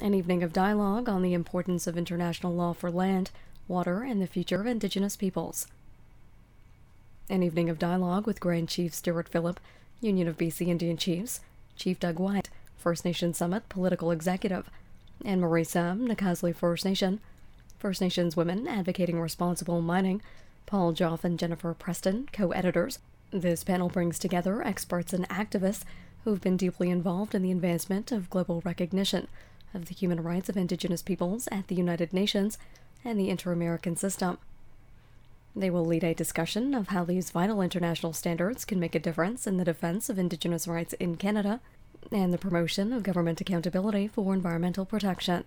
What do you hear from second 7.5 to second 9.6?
of dialogue with Grand Chief Stewart Phillip,